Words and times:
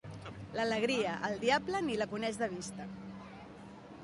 L'alegria, 0.59 1.11
el 1.29 1.37
diable 1.45 1.83
ni 1.91 1.99
la 2.01 2.09
coneix 2.15 2.41
de 2.43 2.51
vista. 2.55 2.89